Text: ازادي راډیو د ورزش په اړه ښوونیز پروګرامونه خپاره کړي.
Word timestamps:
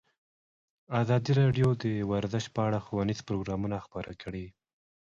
ازادي 1.01 1.31
راډیو 1.41 1.69
د 1.83 1.85
ورزش 2.11 2.45
په 2.55 2.59
اړه 2.67 2.79
ښوونیز 2.85 3.19
پروګرامونه 3.27 3.77
خپاره 3.85 4.11
کړي. 4.21 4.45